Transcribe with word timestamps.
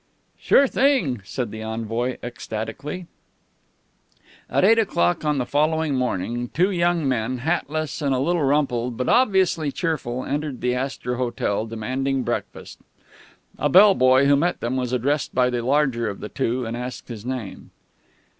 "Sure 0.39 0.65
thing," 0.65 1.21
said 1.23 1.51
the 1.51 1.61
envoy 1.61 2.17
ecstatically. 2.23 3.05
At 4.49 4.63
eight 4.65 4.79
o'clock 4.79 5.23
on 5.23 5.37
the 5.37 5.45
following 5.45 5.93
morning, 5.93 6.49
two 6.55 6.71
young 6.71 7.07
men, 7.07 7.37
hatless 7.37 8.01
and 8.01 8.11
a 8.11 8.17
little 8.17 8.41
rumpled, 8.41 8.97
but 8.97 9.07
obviously 9.07 9.71
cheerful, 9.71 10.25
entered 10.25 10.59
the 10.61 10.73
Astor 10.73 11.17
Hotel, 11.17 11.67
demanding 11.67 12.23
breakfast. 12.23 12.79
A 13.59 13.69
bell 13.69 13.93
boy 13.93 14.25
who 14.25 14.35
met 14.35 14.59
them 14.59 14.75
was 14.75 14.91
addressed 14.91 15.35
by 15.35 15.51
the 15.51 15.61
larger 15.61 16.09
of 16.09 16.19
the 16.19 16.29
two, 16.29 16.65
and 16.65 16.75
asked 16.75 17.07
his 17.07 17.23
name. 17.23 17.69